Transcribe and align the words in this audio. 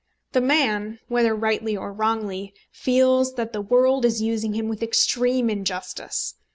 The 0.31 0.41
man, 0.41 0.97
whether 1.09 1.35
rightly 1.35 1.77
or 1.77 1.93
wrongly, 1.93 2.55
feels 2.71 3.35
that 3.35 3.53
the 3.53 3.61
world 3.61 4.03
is 4.03 4.19
using 4.19 4.55
him 4.55 4.67
with 4.67 4.81
extreme 4.81 5.47
injustice. 5.47 6.33